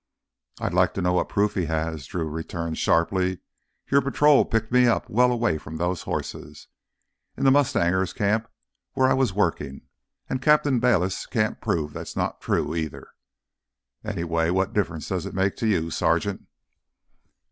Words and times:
"I'd 0.59 0.73
like 0.73 0.95
to 0.95 1.01
know 1.03 1.13
what 1.13 1.29
proof 1.29 1.53
he 1.53 1.65
has," 1.65 2.07
Drew 2.07 2.27
returned 2.27 2.79
sharply. 2.79 3.37
"Your 3.91 4.01
patrol 4.01 4.45
picked 4.45 4.71
me 4.71 4.87
up 4.87 5.07
well 5.11 5.31
away 5.31 5.59
from 5.59 5.77
those 5.77 6.01
horses—in 6.01 7.43
the 7.43 7.51
mustanger 7.51 8.03
camp 8.15 8.49
where 8.93 9.07
I 9.07 9.13
was 9.13 9.33
workin'—and 9.33 10.41
Captain 10.41 10.79
Bayliss 10.79 11.27
can't 11.27 11.61
prove 11.61 11.93
that's 11.93 12.15
not 12.15 12.41
true, 12.41 12.73
either. 12.75 13.09
Anyway, 14.03 14.49
what 14.49 14.73
difference 14.73 15.07
does 15.09 15.27
it 15.27 15.35
make 15.35 15.55
to 15.57 15.67
you, 15.67 15.91
Sergeant?" 15.91 16.47